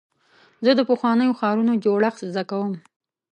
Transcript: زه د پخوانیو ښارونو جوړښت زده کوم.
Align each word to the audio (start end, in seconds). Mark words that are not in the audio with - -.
زه 0.65 0.71
د 0.75 0.81
پخوانیو 0.89 1.37
ښارونو 1.39 1.73
جوړښت 1.83 2.21
زده 2.31 2.43
کوم. 2.51 2.73